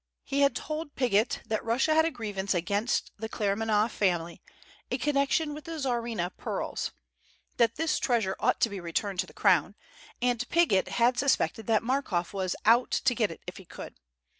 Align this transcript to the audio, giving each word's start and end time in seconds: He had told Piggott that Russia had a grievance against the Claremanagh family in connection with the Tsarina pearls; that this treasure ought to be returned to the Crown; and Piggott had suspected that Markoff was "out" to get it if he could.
He 0.23 0.39
had 0.39 0.55
told 0.55 0.95
Piggott 0.95 1.41
that 1.45 1.63
Russia 1.63 1.93
had 1.93 2.05
a 2.05 2.09
grievance 2.09 2.55
against 2.55 3.11
the 3.19 3.29
Claremanagh 3.29 3.91
family 3.91 4.41
in 4.89 4.97
connection 4.97 5.53
with 5.53 5.65
the 5.65 5.73
Tsarina 5.77 6.31
pearls; 6.37 6.91
that 7.57 7.75
this 7.75 7.99
treasure 7.99 8.35
ought 8.39 8.59
to 8.61 8.69
be 8.71 8.79
returned 8.79 9.19
to 9.19 9.27
the 9.27 9.31
Crown; 9.35 9.75
and 10.19 10.49
Piggott 10.49 10.87
had 10.87 11.19
suspected 11.19 11.67
that 11.67 11.83
Markoff 11.83 12.33
was 12.33 12.55
"out" 12.65 12.89
to 12.89 13.13
get 13.13 13.29
it 13.29 13.43
if 13.45 13.57
he 13.57 13.65
could. 13.65 13.93